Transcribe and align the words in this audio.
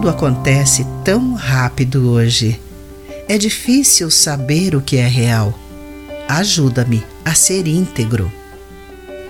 Tudo 0.00 0.08
acontece 0.08 0.86
tão 1.04 1.34
rápido 1.34 2.10
hoje. 2.10 2.58
É 3.28 3.36
difícil 3.36 4.10
saber 4.10 4.74
o 4.74 4.80
que 4.80 4.96
é 4.96 5.06
real. 5.06 5.52
Ajuda-me 6.26 7.04
a 7.22 7.34
ser 7.34 7.66
íntegro. 7.66 8.32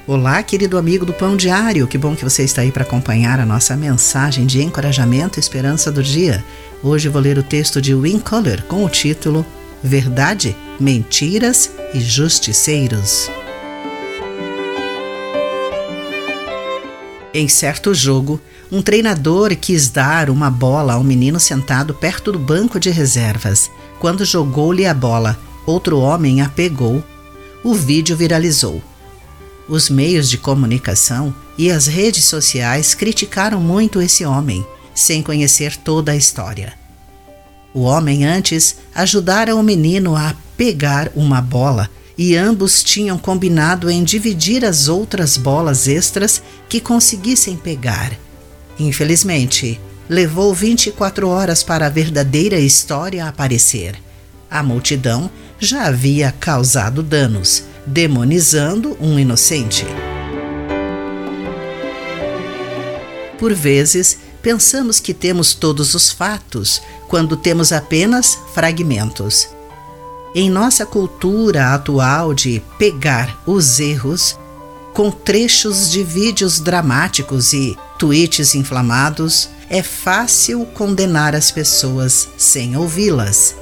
Olá, 0.07 0.41
querido 0.45 0.79
amigo 0.79 1.05
do 1.05 1.13
Pão 1.13 1.37
Diário, 1.37 1.89
que 1.89 1.99
bom 1.99 2.15
que 2.15 2.23
você 2.23 2.45
está 2.45 2.63
aí 2.63 2.71
para 2.71 2.85
acompanhar 2.85 3.41
a 3.41 3.45
nossa 3.45 3.77
mensagem 3.77 4.47
de 4.47 4.63
encorajamento 4.63 5.41
e 5.41 5.43
esperança 5.43 5.91
do 5.91 6.05
dia. 6.05 6.45
Hoje 6.85 7.09
vou 7.09 7.21
ler 7.21 7.37
o 7.37 7.43
texto 7.43 7.83
de 7.83 7.93
Win 7.93 8.21
Color 8.21 8.63
com 8.69 8.85
o 8.85 8.89
título 8.89 9.45
Verdade, 9.83 10.57
Mentiras 10.79 11.69
e 11.93 11.99
Justiceiros. 11.99 13.29
Em 17.33 17.49
certo 17.49 17.95
jogo, 17.95 18.41
um 18.71 18.83
treinador 18.83 19.55
quis 19.57 19.89
dar 19.89 20.31
uma 20.31 20.51
bola 20.51 20.95
ao 20.95 21.05
menino 21.05 21.39
sentado 21.39 21.95
perto 21.95 22.33
do 22.33 22.39
banco 22.39 22.81
de 22.81 22.91
reservas. 22.91 23.71
Quando 23.99 24.25
jogou-lhe 24.25 24.87
a 24.87 24.95
bola, 24.95 25.39
outro 25.67 26.01
homem 26.01 26.43
a 26.43 26.49
pegou. 26.49 27.05
O 27.63 27.75
vídeo 27.75 28.17
viralizou 28.17 28.83
os 29.71 29.89
meios 29.89 30.29
de 30.29 30.37
comunicação 30.37 31.33
e 31.57 31.71
as 31.71 31.87
redes 31.87 32.25
sociais 32.25 32.93
criticaram 32.93 33.61
muito 33.61 34.03
esse 34.03 34.25
homem, 34.25 34.67
sem 34.93 35.23
conhecer 35.23 35.77
toda 35.77 36.11
a 36.11 36.17
história. 36.17 36.75
O 37.73 37.83
homem 37.83 38.25
antes 38.25 38.77
ajudara 38.93 39.55
o 39.55 39.63
menino 39.63 40.17
a 40.17 40.35
pegar 40.57 41.13
uma 41.15 41.41
bola 41.41 41.89
e 42.23 42.37
ambos 42.37 42.83
tinham 42.83 43.17
combinado 43.17 43.91
em 43.91 44.05
dividir 44.05 44.63
as 44.63 44.89
outras 44.89 45.39
bolas 45.39 45.89
extras 45.89 46.43
que 46.69 46.79
conseguissem 46.79 47.57
pegar. 47.57 48.13
Infelizmente, 48.79 49.81
levou 50.07 50.53
24 50.55 51.27
horas 51.27 51.63
para 51.63 51.87
a 51.87 51.89
verdadeira 51.89 52.61
história 52.61 53.25
aparecer. 53.25 53.95
A 54.51 54.63
multidão 54.63 55.31
já 55.59 55.87
havia 55.87 56.31
causado 56.31 57.03
danos 57.03 57.65
demonizando 57.87 58.99
um 59.01 59.19
inocente. 59.19 59.87
Por 63.39 63.55
vezes, 63.55 64.19
pensamos 64.43 65.01
que 65.01 65.15
temos 65.15 65.55
todos 65.55 65.95
os 65.95 66.13
fatos, 66.13 66.83
quando 67.09 67.35
temos 67.35 67.73
apenas 67.73 68.39
fragmentos. 68.53 69.49
Em 70.33 70.49
nossa 70.49 70.87
cultura 70.87 71.75
atual 71.75 72.33
de 72.33 72.63
pegar 72.79 73.43
os 73.45 73.81
erros, 73.81 74.39
com 74.95 75.11
trechos 75.11 75.91
de 75.91 76.05
vídeos 76.05 76.61
dramáticos 76.61 77.53
e 77.53 77.77
tweets 77.99 78.55
inflamados, 78.55 79.49
é 79.69 79.83
fácil 79.83 80.65
condenar 80.67 81.35
as 81.35 81.51
pessoas 81.51 82.29
sem 82.39 82.77
ouvi-las. 82.77 83.57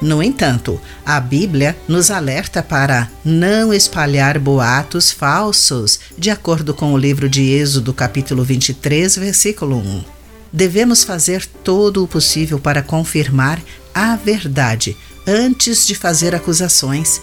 No 0.00 0.22
entanto, 0.22 0.80
a 1.04 1.20
Bíblia 1.20 1.76
nos 1.86 2.10
alerta 2.10 2.62
para 2.62 3.10
não 3.22 3.74
espalhar 3.74 4.38
boatos 4.38 5.10
falsos, 5.10 6.00
de 6.16 6.30
acordo 6.30 6.72
com 6.72 6.94
o 6.94 6.98
livro 6.98 7.28
de 7.28 7.50
Êxodo, 7.50 7.92
capítulo 7.92 8.42
23, 8.44 9.14
versículo 9.16 9.76
1. 9.76 10.04
Devemos 10.50 11.04
fazer 11.04 11.44
todo 11.62 12.02
o 12.02 12.08
possível 12.08 12.58
para 12.58 12.82
confirmar 12.82 13.60
a 13.94 14.16
verdade 14.16 14.96
antes 15.28 15.86
de 15.86 15.94
fazer 15.94 16.34
acusações, 16.34 17.20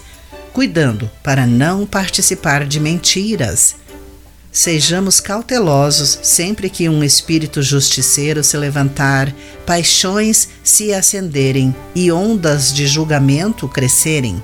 cuidando 0.52 1.10
para 1.22 1.46
não 1.46 1.84
participar 1.84 2.64
de 2.64 2.80
mentiras 2.80 3.74
Sejamos 4.56 5.20
cautelosos 5.20 6.18
sempre 6.22 6.70
que 6.70 6.88
um 6.88 7.04
espírito 7.04 7.60
justiceiro 7.60 8.42
se 8.42 8.56
levantar, 8.56 9.30
paixões 9.66 10.48
se 10.64 10.94
acenderem 10.94 11.76
e 11.94 12.10
ondas 12.10 12.72
de 12.72 12.86
julgamento 12.86 13.68
crescerem. 13.68 14.42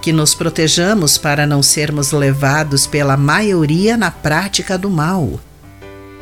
Que 0.00 0.14
nos 0.14 0.34
protejamos 0.34 1.18
para 1.18 1.46
não 1.46 1.62
sermos 1.62 2.10
levados 2.10 2.86
pela 2.86 3.18
maioria 3.18 3.98
na 3.98 4.10
prática 4.10 4.78
do 4.78 4.88
mal. 4.88 5.38